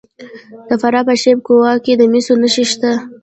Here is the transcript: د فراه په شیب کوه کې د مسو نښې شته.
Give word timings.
د 0.67 0.69
فراه 0.81 1.03
په 1.07 1.13
شیب 1.21 1.39
کوه 1.47 1.71
کې 1.83 1.93
د 1.99 2.01
مسو 2.11 2.33
نښې 2.41 2.65
شته. 2.71 2.91